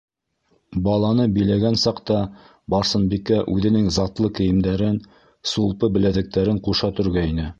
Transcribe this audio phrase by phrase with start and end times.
[0.85, 2.17] Баланы биләгән саҡта
[2.75, 4.99] Барсынбикә үҙенең затлы кейемдәрен,
[5.53, 7.49] сулпы-беләҙектәрен ҡуша төргәйне.